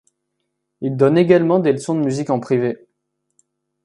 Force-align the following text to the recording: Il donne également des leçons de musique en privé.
Il 0.81 0.97
donne 0.97 1.15
également 1.15 1.59
des 1.59 1.73
leçons 1.73 1.93
de 1.93 2.03
musique 2.03 2.31
en 2.31 2.39
privé. 2.39 2.87